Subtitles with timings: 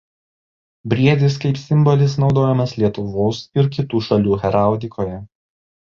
[0.93, 5.25] Briedis kaip simbolis naudojamas Lietuvos ir kitų šalių heraldikoje.